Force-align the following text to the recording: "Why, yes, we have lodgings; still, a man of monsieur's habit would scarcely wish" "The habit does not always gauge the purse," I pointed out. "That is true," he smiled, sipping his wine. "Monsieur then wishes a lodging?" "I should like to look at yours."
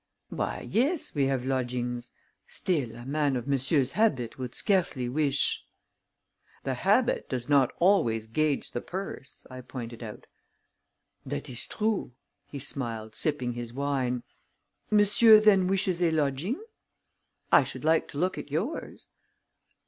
"Why, 0.29 0.65
yes, 0.67 1.13
we 1.13 1.25
have 1.27 1.45
lodgings; 1.45 2.09
still, 2.47 2.95
a 2.95 3.05
man 3.05 3.35
of 3.35 3.47
monsieur's 3.47 3.91
habit 3.91 4.39
would 4.39 4.55
scarcely 4.55 5.07
wish" 5.07 5.63
"The 6.63 6.73
habit 6.73 7.29
does 7.29 7.47
not 7.47 7.71
always 7.77 8.25
gauge 8.25 8.71
the 8.71 8.81
purse," 8.81 9.45
I 9.51 9.61
pointed 9.61 10.01
out. 10.01 10.25
"That 11.23 11.49
is 11.49 11.67
true," 11.67 12.13
he 12.47 12.57
smiled, 12.57 13.13
sipping 13.13 13.53
his 13.53 13.73
wine. 13.73 14.23
"Monsieur 14.89 15.39
then 15.39 15.67
wishes 15.67 16.01
a 16.01 16.09
lodging?" 16.09 16.59
"I 17.51 17.63
should 17.63 17.85
like 17.85 18.07
to 18.07 18.17
look 18.17 18.39
at 18.39 18.49
yours." 18.49 19.07